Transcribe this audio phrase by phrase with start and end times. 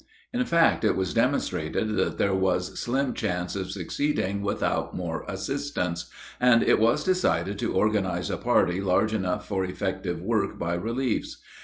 [0.33, 6.09] In fact, it was demonstrated that there was slim chance of succeeding without more assistance,
[6.39, 11.37] and it was decided to organize a party large enough for effective work by reliefs.